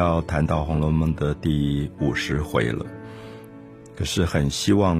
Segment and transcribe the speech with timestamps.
[0.00, 2.86] 要谈到《红楼梦》的第五十回了，
[3.94, 4.98] 可是很希望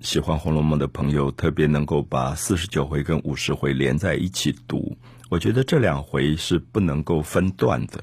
[0.00, 4.96] 喜欢《红楼梦》的朋友特别能够把四十九回跟五十回连在一起读。
[5.28, 8.00] 我觉得这两回是不能够分段的，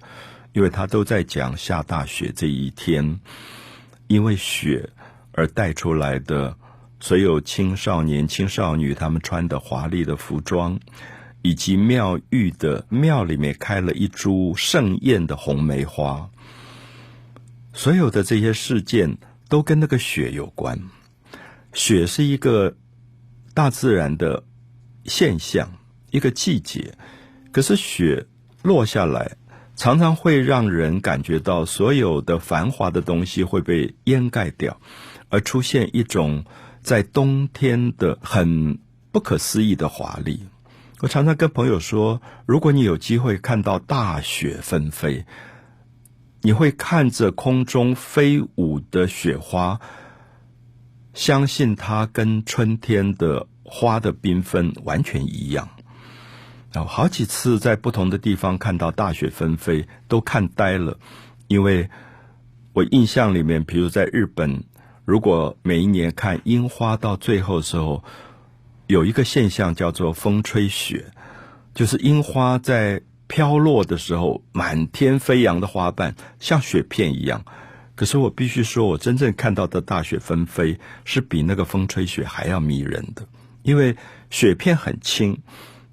[0.51, 3.21] 因为他都在讲下大雪这一天，
[4.07, 4.89] 因为雪
[5.31, 6.53] 而带出来的
[6.99, 10.77] 所有青少年、青少女他们穿的华丽的服装。
[11.43, 16.29] 以及庙宇的庙里面开了一株盛艳的红梅花，
[17.73, 19.17] 所有的这些事件
[19.49, 20.79] 都跟那个雪有关。
[21.73, 22.75] 雪是一个
[23.53, 24.43] 大自然的
[25.03, 25.69] 现象，
[26.11, 26.97] 一个季节。
[27.51, 28.25] 可是雪
[28.61, 29.35] 落下来，
[29.75, 34.79] 常常会让人感觉到所有的繁华的东西会被掩盖掉，
[35.27, 36.45] 而出现一种
[36.81, 38.79] 在冬天的很
[39.11, 40.39] 不可思议的华丽。
[41.03, 45.25] 我常常跟朋友说，如果你有机会看到大雪纷飞，
[46.41, 49.81] 你会看着空中飞舞的雪花，
[51.13, 55.67] 相信它跟春天的花的缤纷完全一样。
[56.71, 60.97] 然后好几次在不同的地方看到大雪纷飞，都看呆了，
[61.49, 61.89] 因为
[62.71, 64.63] 我印象里面，比如在日本，
[65.03, 68.05] 如果每一年看樱花到最后的时候。
[68.87, 71.05] 有一个现象叫做风吹雪，
[71.73, 77.45] 就是樱花在飘落的时候，满天飞扬的花瓣像雪片一样。
[77.95, 83.25] 可是我必须说，我真正看到的大雪纷飞是比那个风吹雪还要迷人的，
[83.61, 83.95] 因为
[84.29, 85.39] 雪片很轻，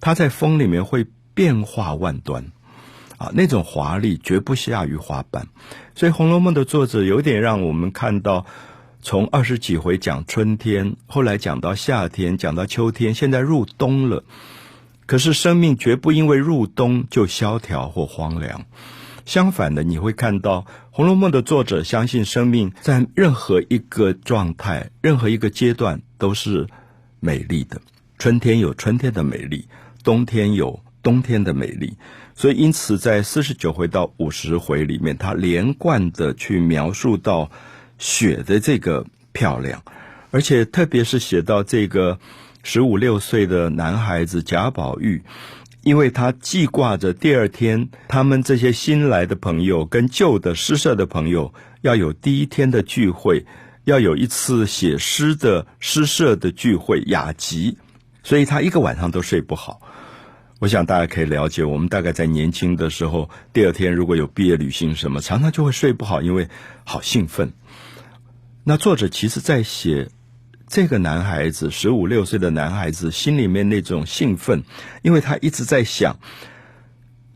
[0.00, 2.50] 它在风里面会变化万端，
[3.18, 5.46] 啊，那种华丽绝不下于花瓣。
[5.94, 8.44] 所以《红楼梦》的作者有点让我们看到。
[9.02, 14.24] 从二十几回讲春天，后来讲到夏天，讲到秋天，现在入冬了。
[15.06, 18.66] 可是生命绝不因为入冬就萧条或荒凉。
[19.24, 20.60] 相反的，你会看到
[20.90, 26.66] 《红楼梦》的作者相信生命在任何一个状态、任何一个阶段都是
[27.20, 27.80] 美丽的。
[28.18, 29.66] 春天有春天的美丽，
[30.04, 31.96] 冬天有冬天的美丽。
[32.34, 37.50] 所以，因此在四十九回到五十回里面，他连贯的去描述到。
[38.00, 39.84] 雪的这个漂亮，
[40.30, 42.18] 而且特别是写到这个
[42.64, 45.22] 十五六岁的男孩子贾宝玉，
[45.82, 51.52] 因为他记挂着第二天他们这些新来的朋友跟旧的诗社的朋友
[51.82, 53.44] 要有第一天的聚会，
[53.84, 57.76] 要有一次写诗的诗社的聚会雅集，
[58.22, 59.82] 所以他一个晚上都睡不好。
[60.58, 66.48] 我想大家可以了解，我们大概在年轻的时候，第二天如果有毕业旅行什么，常常就会睡不好，因为
[66.84, 67.52] 好兴奋。
[68.62, 70.10] 那作者其实在写
[70.68, 74.62] 这个男孩子十五六岁的男孩子心里面那种兴奋，
[75.02, 76.18] 因为他一直在想，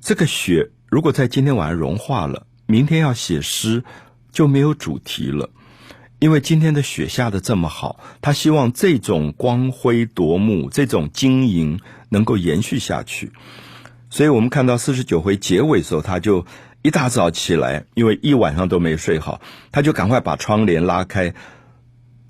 [0.00, 3.82] 这个雪如果在今天晚上融化了，明天要写诗
[4.30, 5.48] 就没有主题了。
[6.20, 11.80] 因为今天的雪下的这么好，他希望这种光辉夺目、这种晶莹
[12.10, 13.32] 能够延续下去。
[14.10, 16.46] 所以我们看到四十九回结尾的时候，他就。
[16.84, 19.40] 一大早起来，因为一晚上都没睡好，
[19.72, 21.32] 他就赶快把窗帘拉开，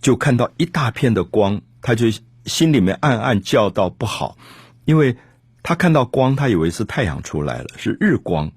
[0.00, 2.06] 就看到一大片的光，他就
[2.46, 4.38] 心里面暗暗叫道：“不好！”
[4.86, 5.16] 因为
[5.64, 8.52] 他看到光，他以为是太阳出来了，是日光，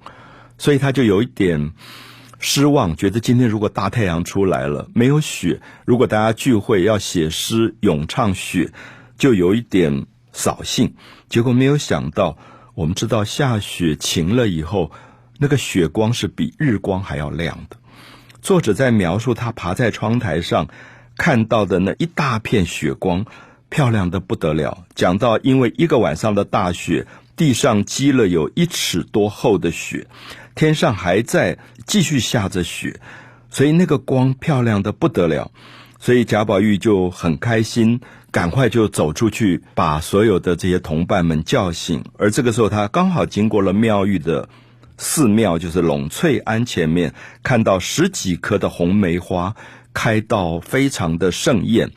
[0.60, 1.72] 所以他就有一点
[2.38, 8.72] 失望，觉得今天如果大太阳出来了，没有雪，如果大家聚会要写诗咏唱雪，
[9.18, 10.94] 就有一点扫兴。
[11.28, 12.38] 结果没有想到，
[12.76, 14.92] 我们知道下雪晴了以后。
[15.40, 17.78] 那个雪光是比日光还要亮的。
[18.42, 20.68] 作者在描述他爬在窗台上
[21.18, 23.26] 看到的那一大片雪光，
[23.70, 24.86] 漂亮的不得了。
[24.96, 27.06] 讲到因为一个晚上的大雪，
[27.36, 30.08] 地上积了有一尺多厚的雪，
[30.56, 33.00] 天上还在继续下着雪，
[33.50, 35.52] 所以那个光漂亮的不得了。
[36.00, 38.00] 所以贾宝玉就很开心，
[38.32, 42.06] 赶快就走出去，把所有的这些同伴们叫醒。
[42.18, 44.48] 而这个时候，他刚好经过了妙玉的。
[44.98, 47.14] 寺庙就是栊翠庵前面，
[47.44, 49.56] 看到十几棵的红梅花
[49.94, 51.92] 开到非常的盛宴，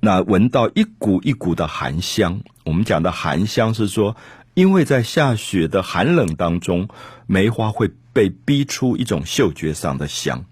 [0.00, 2.40] 那闻到一股一股的寒香。
[2.64, 4.16] 我们讲的寒香是说，
[4.54, 6.88] 因为在下雪的寒冷当中，
[7.26, 10.44] 梅花会被逼出一种嗅觉上的香。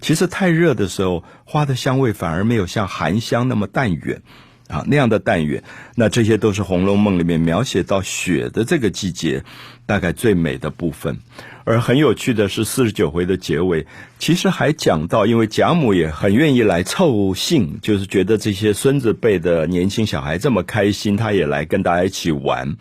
[0.00, 4.22] 其实太热的时候，花的香味反而没有像寒香那么淡远。
[4.68, 5.62] 啊，那样的淡月，
[5.94, 9.44] 那这些都是《红楼梦》里面描写到雪的这个季节，
[9.86, 11.18] 大概最美的部分。
[11.64, 13.86] 而很有趣的是，四十九回的结尾，
[14.18, 22.76] 其实还讲到，因为贾母也很愿意来凑兴，就是觉得这些孙子辈的年轻小孩这么开心，他也来跟大家一起玩。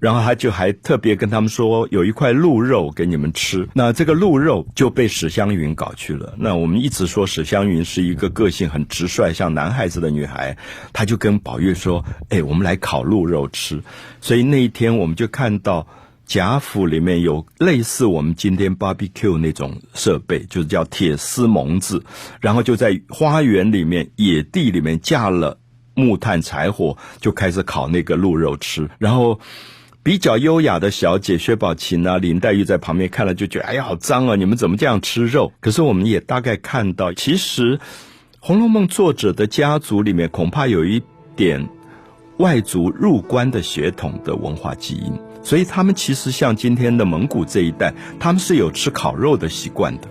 [0.00, 3.68] 然后他就还特别跟他们说，有一块鹿肉给你们吃。
[3.74, 6.34] 那这个鹿肉就被史湘云搞去了。
[6.38, 10.56] 那我们一直说史湘云是一个个性很直率、像男孩子的女孩，
[10.92, 13.82] 他就跟宝玉说：“哎，我们来烤鹿肉吃。”
[14.22, 15.88] 所以那一天我们就看到
[16.26, 22.04] 贾府里面有类似我们今天 barbecue 那种设备，就是叫铁丝蒙子，
[22.40, 25.58] 然后就在花园里面、野地里面架了
[25.94, 29.40] 木炭柴火，就开始烤那个鹿肉吃，然后。
[30.08, 34.36] 比较优雅的小姐薛宝琴啊，林黛玉在旁边看了就觉得，哎呀，好脏啊！
[34.36, 35.52] 你们怎么这样吃肉？
[35.60, 37.76] 可是我们也大概看到，其实
[38.40, 41.02] 《红楼梦》作者的家族里面恐怕有一
[41.36, 41.68] 点
[42.38, 45.12] 外族入关的血统的文化基因，
[45.42, 50.08] 所以他们其实像今天的蒙古这一代，他们是有吃烤肉的习惯的。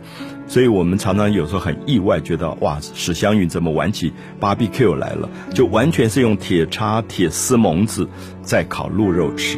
[0.47, 5.27] 所以我们常常有时候很意外，觉得哇，史湘云怎么玩起巴比 Q 来了？
[5.55, 8.07] 就完全是用铁叉、铁丝蒙子
[8.43, 9.57] 在烤鹿肉吃。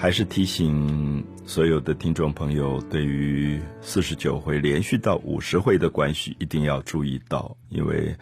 [0.00, 8.16] 还是提醒所有的听众朋友，对于四十九回连续到五十回的关系，一定要注意到，因为。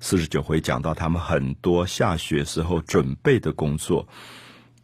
[0.00, 4.06] 四十九回讲到他们很多下学时候准备的工作，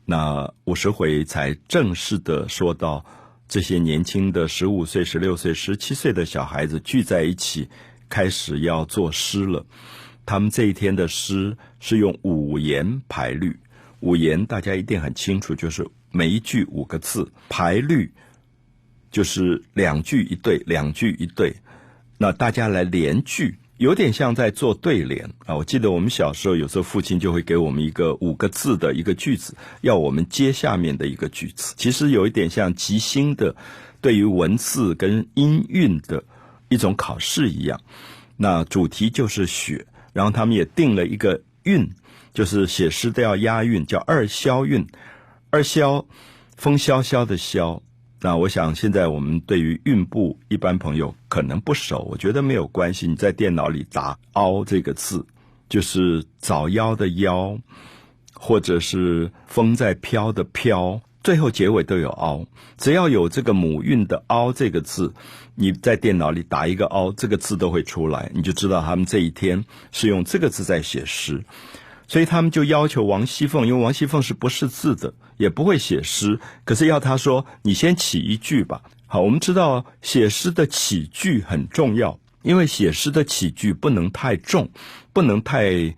[0.07, 3.05] 那五十回才正式的说到
[3.47, 7.69] 这些年轻的十五岁、十六岁、十七岁的小孩子聚在一起，
[8.09, 9.67] 开始要作诗了。
[10.25, 13.61] 他们这一天的诗是用五言排律，
[14.01, 18.13] 五言大家一定很清楚，就是每一句五个字，排律
[19.11, 21.57] 就是两句一对，两句一对，
[22.17, 23.59] 那大家来连句。
[23.77, 25.57] 有点像在做对联啊！
[25.57, 31.75] 我记得我们小时候，有时候父亲就会给我们一个五个字的一个句子，要我们接下面的一个句子。
[31.77, 33.57] 其实有一点像即兴的，
[34.01, 36.23] 对于文字跟音韵的
[36.69, 37.81] 一种考试一样。
[38.37, 41.91] 那主题就是雪，然后他们也定了一个韵，
[42.33, 44.87] 就是写诗都要押韵，叫二萧韵。
[45.55, 46.07] 二萧，
[46.57, 47.81] 风萧萧的萧。
[48.21, 53.07] 那我想，现在我们对于韵部一般朋友可能不熟，我觉得没有关系。
[53.07, 55.25] 你在电脑里打“凹”这个字，
[55.69, 57.61] 就是早夭的夭，
[58.33, 62.47] 或者是风在飘的飘，最后结尾都有凹。
[62.77, 65.15] 只要有这个母韵的“凹”这个字，
[65.55, 71.45] 你在电脑里打一个“凹”，这个字都会出来，你就知道他们这一天是用这个字在写诗。
[72.07, 84.69] 所以他们就要求王熙凤，因为王熙凤是不识字的，也不会写诗，可是要他说：“你先起一句吧。”好，我们知道写诗的起句很重要，因为写诗的起句不能太重，
[85.13, 85.95] 不能太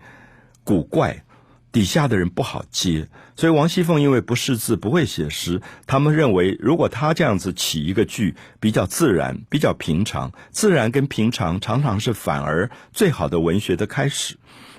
[0.64, 1.24] 古怪，
[1.72, 3.08] 底下的人不好接。
[3.34, 14.36] 所以王熙凤因为不识字，不会写诗，他们认为如果他这样子起一个句，比较自然，比较平常，自然跟平常常常是反而最好的文学的开始。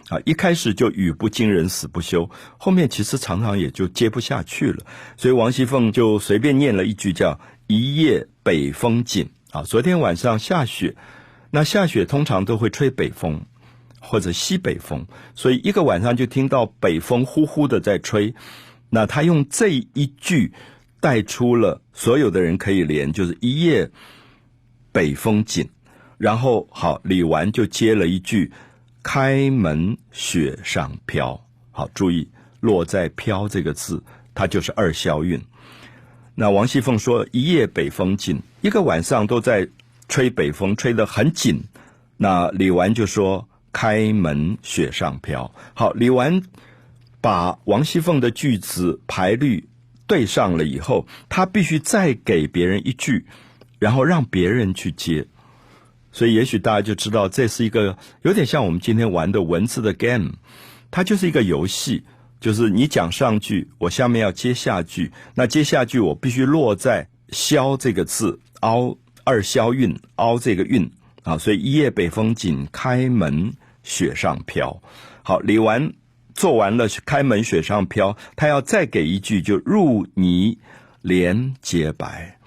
[0.10, 4.86] 啊，一开始就语不惊人死不休，后面其实常常也就接不下去了，
[5.18, 9.30] 所以王熙凤就随便念了一句叫“一夜北风紧”。
[9.52, 10.96] 啊，昨天晚上下雪，
[11.52, 13.46] 那下雪通常都会吹北风
[14.00, 18.34] 或者西北风，所以一个晚上就听到北风呼呼的在吹。
[18.90, 20.54] 那他用这一句
[21.02, 23.92] 带出了所有的人可以连，就是“一夜
[24.94, 25.70] 北风紧”，
[26.18, 28.54] 然后好李纨就接了一句。
[29.10, 34.04] 开门雪上飘，好注意落在“飘”这个字，
[34.36, 35.42] 它就是二萧韵。
[36.36, 39.66] 那王熙凤说：“一夜北风紧，一个晚上都在
[40.10, 41.64] 吹北风，吹得很紧。”
[42.18, 46.44] 那李纨就说：“开门雪上飘。”好，李纨
[47.22, 49.70] 把王熙凤的句子排律
[50.06, 53.26] 对上了以后，他必须再给别人一句，
[53.80, 55.26] 然后让别人去接。
[56.18, 60.32] 所以，也许大家就知道，这是一个有点像我们今天玩的文字的 game，
[60.90, 62.06] 它就是一个游戏，
[62.40, 71.38] 就是你讲上句，我下面要接下句，那接下句我必须落在“萧”这个字，凹二萧韵，凹这个韵啊。
[71.38, 74.82] 所以一夜北风紧，开门雪上飘。
[75.22, 75.94] 好，李纨
[76.34, 80.58] 做完了开门雪上飘，他要再给一句，就入泥
[81.04, 82.40] 莲洁白。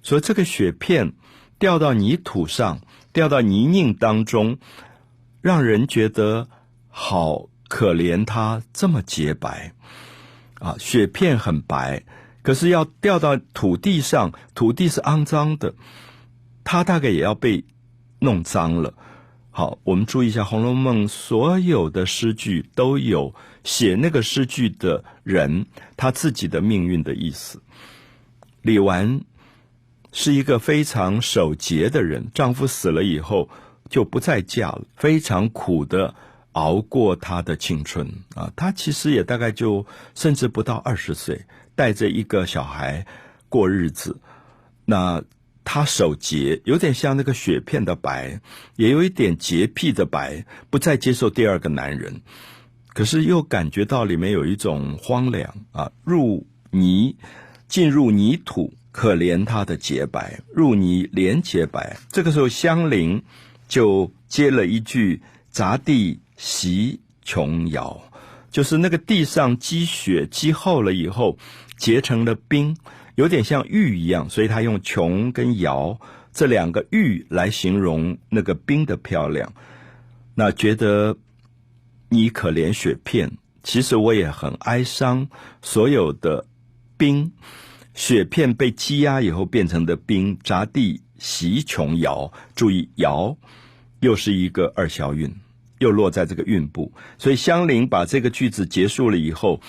[0.00, 1.12] 所以这个雪片
[1.58, 2.78] 掉到泥土上。
[3.12, 4.58] 掉到泥泞当中，
[5.40, 6.48] 让人觉得
[6.88, 8.24] 好可怜。
[8.24, 9.72] 它这么洁白
[10.60, 12.04] 啊，雪片很白，
[12.42, 15.74] 可是要掉到土地上，土地是肮脏的，
[16.62, 17.64] 它大概也要被
[18.20, 18.94] 弄脏了。
[19.50, 27.60] 好，我们注意一下《红楼梦》所有的诗句都有写那个诗句的人他自己的命运的意思。
[28.62, 29.20] 李纨。
[30.12, 32.28] 是一个非常守节的人。
[32.34, 33.48] 丈夫死了以后，
[33.88, 36.14] 就不再嫁了，非常苦的
[36.52, 38.52] 熬过她的青春啊。
[38.56, 43.06] 她其实也大概就甚至不到二十岁，带着一个小孩
[43.48, 44.20] 过日子。
[44.84, 45.22] 那
[45.64, 48.40] 她守节，有点像那个雪片的白，
[48.76, 52.22] 也有一点洁癖的白，不再接受第二个男人。
[52.88, 57.14] 可是又感觉到里面有一种荒凉啊，入泥，
[57.68, 61.96] 进入泥土，可怜他的洁白，入泥连洁白。
[62.10, 63.22] 这个时候，香菱
[63.68, 68.02] 就接了一句：“砸地袭琼瑶”，
[68.50, 71.38] 就是那个地上积雪积厚了以后，
[71.76, 72.76] 结成了冰，
[73.14, 76.00] 有点像玉一样，所以他用琼跟瑶
[76.32, 79.52] 这两个玉来形容那个冰的漂亮。
[80.34, 81.16] 那觉得。
[82.12, 85.28] 你可怜雪片，其实我也很哀伤。
[85.62, 86.44] 所有的
[86.96, 87.30] 冰
[87.94, 92.32] 雪片被积压以后变成的冰，砸地袭琼瑶。
[92.54, 93.36] 注意，瑶
[94.00, 95.34] 又是一个二小韵，
[95.78, 96.92] 又落在这个韵部。
[97.18, 99.60] 所以香菱把这个句子结束了以后，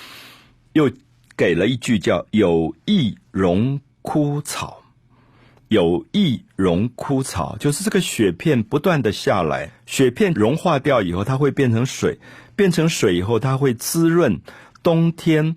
[0.73, 0.91] 又
[1.35, 4.77] 给了一句叫“有意容枯草”。
[5.67, 12.19] 有意融枯草，就是这个雪片不断的下来，雪片融化掉以后，它会变成水，
[12.57, 14.41] 变成水以后，它会滋润
[14.83, 15.55] 冬天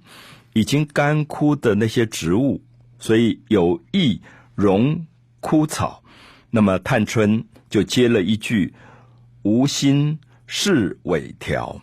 [0.54, 2.62] 已经干枯的那些植物，
[2.98, 4.20] 所以有意
[4.54, 5.06] 融
[5.40, 6.02] 枯草。
[6.50, 8.72] 那么探春就接了一句
[9.42, 11.82] “无心是尾条”，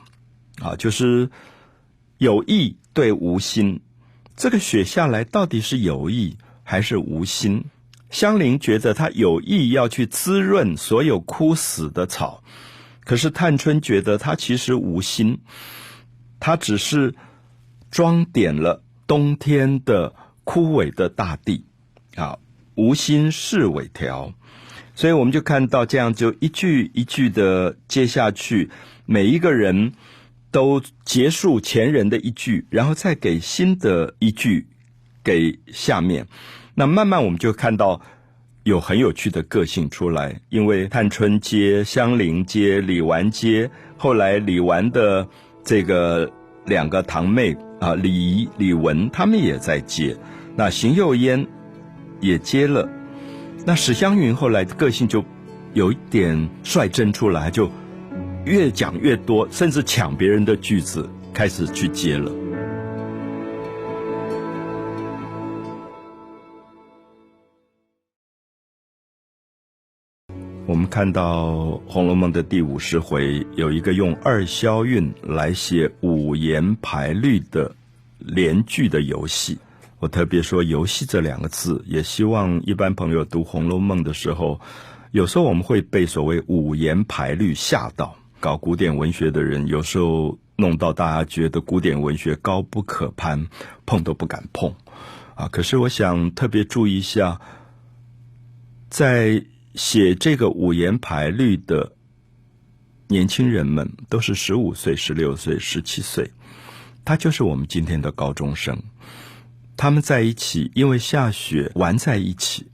[0.63, 1.30] 啊，就是
[2.18, 3.80] 有意对无心，
[4.36, 7.63] 这个雪下来到底是有意还是无心？
[8.10, 12.44] 香菱觉得他有意要去滋润所有枯死的草，
[13.04, 15.38] 可是探春觉得他其实无心，
[16.40, 17.13] 他只是
[17.91, 21.65] 装点了冬天的枯萎的大地，
[22.15, 22.39] 啊，
[22.75, 24.33] 无心是尾条，
[24.95, 28.69] 所以我们就看到这样就一句一句的接下去，
[29.05, 29.91] 每一个人
[30.50, 34.67] 都结束前人的一句，然后再给新的一句
[35.24, 36.25] 给下面。
[36.74, 38.01] 那慢慢我们就看到
[38.63, 45.27] 有很有趣的个性出来，因为探春接、香菱接、李纨接，后来李纨的
[45.63, 46.31] 这个
[46.65, 50.15] 两个堂妹啊，李仪、李文，他们也在接。
[50.55, 51.45] 那邢岫烟
[52.19, 52.88] 也接了。
[53.65, 55.25] 那史湘云后来个性就
[55.73, 57.69] 有一点率真出来，就
[58.45, 62.31] 越讲越多，甚至抢别人的句子，开始去接了。
[70.72, 71.50] 我们看到
[71.86, 77.75] 《红楼梦》的第五十回，有一个用二消韵来写五言排律的
[78.20, 79.60] 连句的游戏。
[80.00, 84.62] 我特别说“游戏”这两个字，也希望一般朋友读《红楼梦》的时候，
[85.12, 88.16] 有时候我们会被所谓五言排律吓到。
[88.40, 93.48] 搞古典文学的人，有时候弄到大家觉得古典文学高不可攀，
[93.86, 94.74] 碰都不敢碰。
[95.36, 97.42] 啊，可是我想特别注意一下，
[98.90, 99.44] 在。
[99.75, 101.94] 写这个五言排律的
[103.08, 106.32] 年轻人们都是十五岁、十六岁、十七岁，
[107.04, 108.82] 他就是我们今天的高中生。
[109.78, 112.68] 他们在一起，因为下雪玩在一起。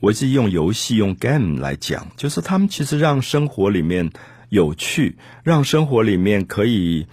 [0.00, 4.10] 我是用游戏、用 game 来讲，就是他们其实让生活里面
[4.48, 7.06] 有趣，让生活里面可以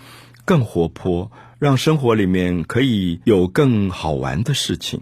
[0.45, 1.29] 更活泼，
[1.59, 5.01] 让生活里面可以有更好玩的事情。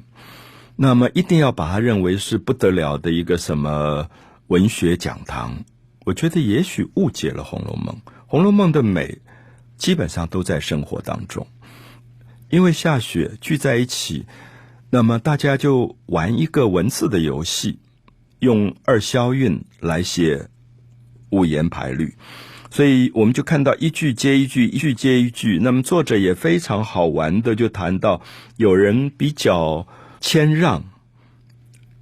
[0.78, 4.10] 那么一定要把它认为是不得了的一个什么
[4.48, 5.64] 文学讲堂？
[6.06, 7.96] 我觉得也许误解了《红楼梦》。
[8.28, 9.20] 《红楼梦》的美
[9.78, 11.48] 基本上都在生活当中，
[12.50, 14.26] 因为下雪聚在一起，
[14.90, 17.80] 那么大家就玩一个文字的游戏，
[18.40, 20.50] 用二消韵来写
[21.30, 22.14] 五言排律，
[22.70, 25.58] 所以我们就看到一句接一句，一句接一句。
[25.62, 28.22] 那么作者也非常好玩的就谈到
[28.58, 29.88] 有人比较。
[30.26, 30.84] 谦让，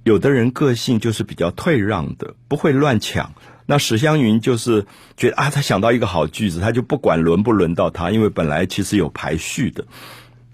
[0.02, 3.34] 有的人个性就是比较退让的，不会乱抢。
[3.66, 9.84] 那史湘云就是觉得啊，他想到一个好句子，他就不管轮不轮到他，因为本来其实有排序的，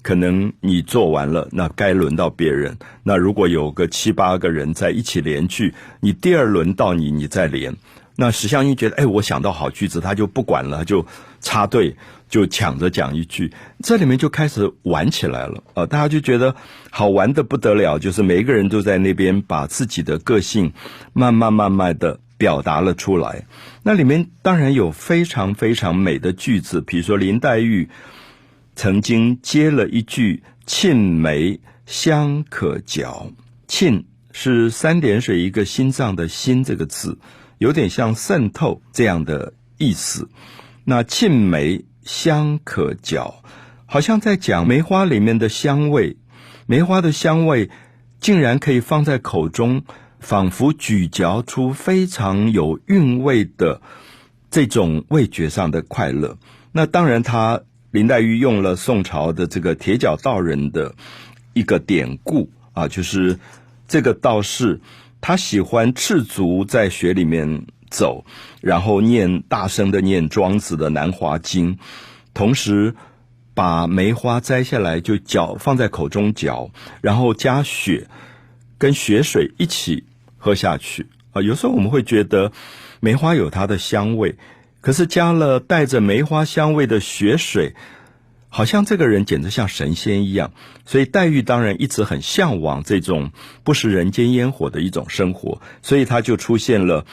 [0.03, 2.77] 可能你做完了，那该轮到别人。
[3.05, 7.77] 那如果有个七八个人在一起连句，你第二轮到你，你再连。
[8.17, 11.07] 那史湘云觉得，哎，我想到好句子，他就不管了，就
[11.39, 11.97] 插队。
[12.31, 15.85] 就抢着讲一句，这里面就开始玩起来了啊！
[15.85, 16.55] 大家就觉得
[16.89, 20.73] 好玩的不得了，就是每一个人都在那边把自己的个性
[21.13, 23.45] 慢慢慢慢的表达了出来。
[23.83, 27.91] 那里面当然有非常非常美的句子，比如说林黛玉
[28.77, 33.33] 曾经接了一句“沁梅香可嚼”，
[33.67, 37.19] 沁是三点水一个心脏的心这个字，
[37.59, 40.29] 有点像渗透这样的意思。
[40.85, 43.37] 那沁梅香可嚼，
[43.87, 46.17] 好像在讲梅花里面的香味，
[46.67, 47.71] 梅花的香味
[48.19, 49.85] 竟然可以放在口中，
[50.19, 53.81] 仿佛咀嚼出非常有韵味的
[54.51, 56.37] 这种味觉上的快乐。
[56.73, 57.63] 那当然，他
[57.93, 60.97] 林黛玉用了宋朝的这个铁脚道人的
[61.53, 63.39] 一个典故啊，就是
[63.87, 64.81] 这个道士
[65.21, 67.67] 他喜欢赤足在雪里面。
[67.91, 68.25] 走，
[68.61, 71.77] 然后念大声的念庄子的《南华经》，
[72.33, 72.95] 同时
[73.53, 76.71] 把梅花摘下来就嚼放在口中嚼，
[77.03, 78.07] 然后加雪
[78.79, 80.05] 跟雪水一起
[80.39, 81.43] 喝下去啊。
[81.43, 82.53] 有时候我们会觉得
[83.01, 84.37] 梅花有它的香味，
[84.81, 87.75] 可是加了带着梅花香味的雪水，
[88.49, 90.53] 好像这个人简直像神仙一样。
[90.87, 93.33] 所以黛玉当然一直很向往这种
[93.65, 97.05] 不食人间烟火的一种生活，所以他就出现了。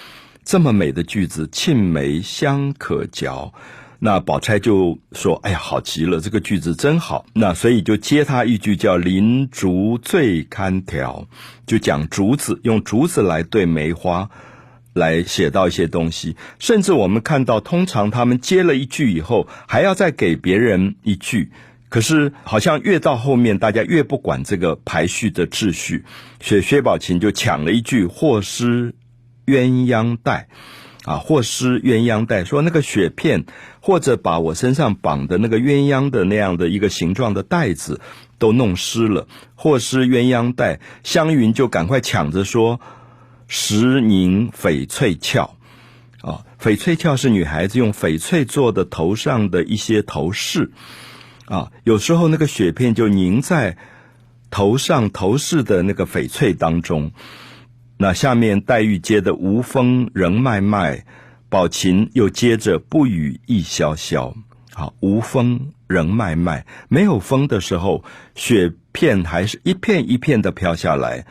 [0.48, 3.54] 这么美的句子，沁梅香可嚼。
[4.00, 11.28] 那宝钗就说：“哎呀，好极了，这个句子真好。”那所以就接他一句叫“林竹最堪调”，
[11.68, 14.30] 就讲竹子，用竹子来对梅花
[14.94, 16.38] 来写到一些东西。
[16.60, 21.52] 甚至我们看到，通常他们接了一句以后，还要再给别人一句。
[21.90, 26.06] 可是好像越到后面，大家越不管这个排序的秩序，
[26.40, 28.96] 所以薛宝琴就抢了一句“或失”。
[29.48, 30.50] 鸳鸯带，
[31.06, 33.46] 啊，或失鸳鸯带，说那个雪片，
[33.80, 38.02] 或者把我身上绑的那个鸳鸯的那样的一个形状的带子
[38.38, 39.26] 都弄湿了，
[39.56, 42.82] 或失鸳鸯带，湘云就赶快抢着说，
[43.48, 45.56] 石凝翡翠俏，
[46.22, 50.72] 啊，翡翠俏是女孩子用翡翠做的头上的一些头饰，
[51.46, 53.78] 啊，有时候那个雪片就凝在
[54.52, 57.14] 头上头饰的那个翡翠当中。
[58.00, 61.04] 那下面黛玉接的无风仍脉脉，
[61.50, 64.36] 宝琴又接着不语亦萧萧。
[64.72, 68.04] 好，无风仍脉脉，没有风的时候，
[68.36, 71.26] 雪片还是一片一片的飘下来。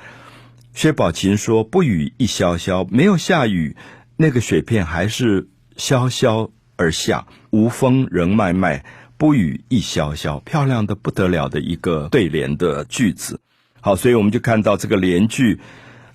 [0.74, 3.76] 薛宝琴说不语亦萧萧，没有下雨，
[4.16, 7.28] 那个雪片还是萧萧而下。
[7.50, 8.84] 无风仍脉脉，
[9.16, 13.40] 不语亦萧萧，漂亮的不得了的一个对联的句子。
[13.80, 15.60] 好，所以我们就看到这个连句。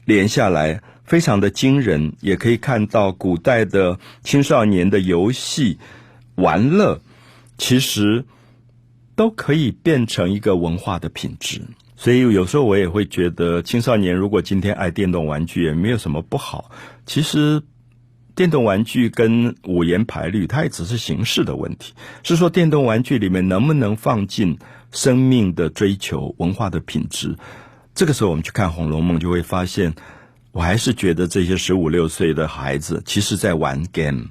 [0.06, 5.78] 连下来非常的惊人，也可以看到古代的青少年的游戏
[6.36, 7.02] 玩乐，
[7.58, 8.26] 其实
[9.16, 11.62] 都可以变成一个文化的品质。
[11.96, 16.72] 所以有时候我也会觉得，青少年如果今天爱电动玩具，也没有什么不好。
[17.06, 17.62] 其实
[18.34, 21.94] 电动玩具跟五言排律，它也只是形式的问题。
[22.24, 24.58] 是说电动玩具里面能不能放进
[24.92, 27.36] 生命的追求、文化的品质？
[27.94, 29.94] 这个时候，我们去看《红楼梦》，就会发现，
[30.54, 34.28] 我还是觉得这些十五六岁的孩子，其实在玩 game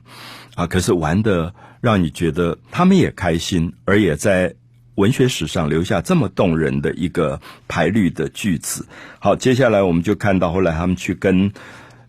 [0.54, 4.54] 啊，可是玩的让你觉得他们也开心，而也在
[4.94, 8.86] 文学史上留下这么动人的一个排律的句子。
[9.18, 11.52] 好，接下来我们就看到后来他们去跟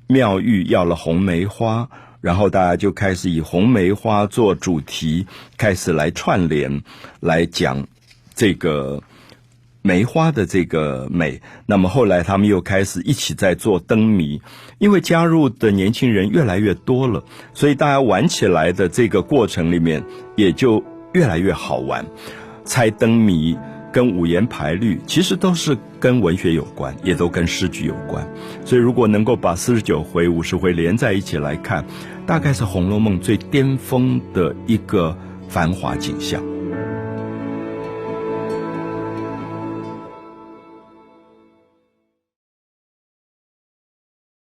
[0.07, 1.89] 妙玉要了红梅花，
[2.21, 6.81] 然后大家就开始以红梅花做主题，开始来串联
[7.19, 7.85] 来讲
[8.33, 9.03] 这个。
[9.83, 14.41] 梅花的这个美，那么后来他们又开始一起在做灯谜，
[14.77, 20.03] 因为加入的年轻人越来越多了，所以大家玩起来的这个过程里面
[20.35, 22.05] 也就越来越好玩。
[22.63, 23.57] 猜灯谜
[23.91, 28.25] 跟五言排律其实都是跟文学有关，也都跟诗句有关。
[28.63, 31.83] 所以如果能够把四十九回、五十回连在一起来看，
[32.27, 35.17] 大概是《红楼梦》最巅峰的一个
[35.49, 36.39] 繁华景象。